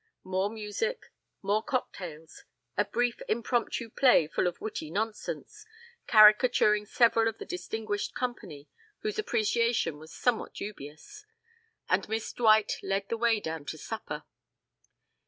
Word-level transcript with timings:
More 0.23 0.49
music, 0.49 1.11
more 1.43 1.61
cocktails, 1.61 2.43
a 2.75 2.85
brief 2.85 3.21
impromptu 3.29 3.91
play 3.91 4.25
full 4.25 4.47
of 4.47 4.59
witty 4.59 4.89
nonsense, 4.89 5.63
caricaturing 6.07 6.87
several 6.87 7.27
of 7.27 7.37
the 7.37 7.45
distinguished 7.45 8.15
company, 8.15 8.67
whose 9.01 9.19
appreciation 9.19 9.99
was 9.99 10.11
somewhat 10.11 10.55
dubious, 10.55 11.23
and 11.87 12.09
Miss 12.09 12.33
Dwight 12.33 12.79
led 12.81 13.09
the 13.09 13.17
way 13.17 13.39
down 13.39 13.63
to 13.65 13.77
supper. 13.77 14.23